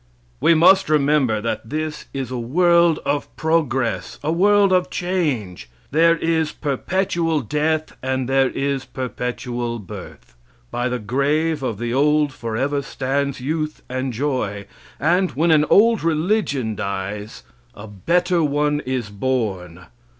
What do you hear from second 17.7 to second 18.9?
a better one